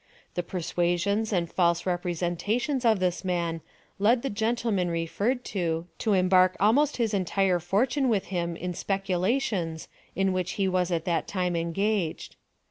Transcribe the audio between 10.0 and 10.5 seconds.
in